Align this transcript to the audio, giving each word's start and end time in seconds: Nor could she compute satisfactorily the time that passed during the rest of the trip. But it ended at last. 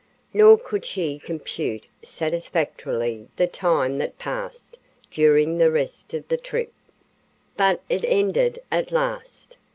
Nor 0.33 0.57
could 0.57 0.83
she 0.83 1.19
compute 1.19 1.85
satisfactorily 2.01 3.27
the 3.35 3.45
time 3.45 3.99
that 3.99 4.17
passed 4.17 4.79
during 5.11 5.59
the 5.59 5.69
rest 5.69 6.15
of 6.15 6.27
the 6.27 6.37
trip. 6.37 6.73
But 7.55 7.83
it 7.87 8.03
ended 8.05 8.63
at 8.71 8.91
last. 8.91 9.57